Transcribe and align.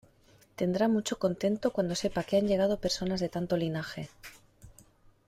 tendrá 0.59 0.85
mucho 0.95 1.15
contento 1.25 1.65
cuando 1.75 1.93
sepa 2.03 2.23
que 2.25 2.35
han 2.37 2.47
llegado 2.47 2.79
personas 2.85 3.19
de 3.19 3.29
tanto 3.29 3.55
linaje: 3.55 4.09